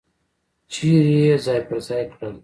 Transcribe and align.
چیرې 0.71 1.15
یې 1.25 1.35
ځای 1.45 1.59
پر 1.67 1.77
ځای 1.87 2.03
کړل. 2.13 2.35